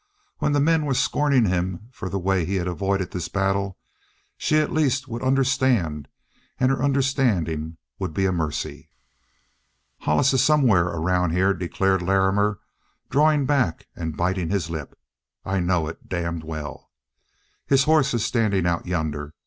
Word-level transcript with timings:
When 0.39 0.53
the 0.53 0.59
men 0.59 0.87
were 0.87 0.95
scorning 0.95 1.45
him 1.45 1.89
for 1.91 2.09
the 2.09 2.17
way 2.17 2.43
he 2.43 2.55
had 2.55 2.65
avoided 2.67 3.11
this 3.11 3.27
battle, 3.27 3.77
she, 4.35 4.57
at 4.57 4.71
least, 4.73 5.07
would 5.07 5.21
understand, 5.21 6.07
and 6.59 6.71
her 6.71 6.81
understanding 6.83 7.77
would 7.99 8.11
be 8.11 8.25
a 8.25 8.31
mercy. 8.31 8.89
"Hollis 9.99 10.33
is 10.33 10.43
somewhere 10.43 10.85
around," 10.87 11.33
declared 11.59 12.01
Larrimer, 12.01 12.57
drawing 13.11 13.45
back 13.45 13.85
and 13.95 14.17
biting 14.17 14.49
his 14.49 14.71
lip. 14.71 14.97
"I 15.45 15.59
know 15.59 15.87
it, 15.87 16.09
damn 16.09 16.39
well. 16.39 16.89
His 17.67 17.83
hoss 17.83 18.11
is 18.15 18.25
standing 18.25 18.65
out 18.65 18.87
yonder. 18.87 19.35